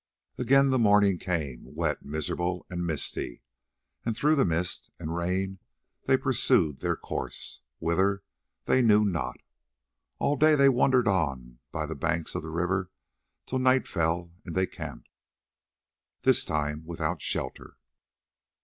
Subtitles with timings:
[0.39, 3.43] Again the morning came, wet, miserable, and misty,
[4.03, 5.59] and through the mist and rain
[6.05, 8.23] they pursued their course, whither
[8.65, 9.39] they knew not.
[10.17, 12.89] All day they wandered on by the banks of the river
[13.45, 15.11] till night fell and they camped,
[16.23, 17.77] this time without shelter.